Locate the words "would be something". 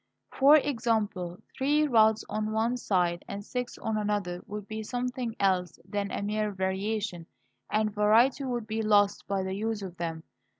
4.47-5.35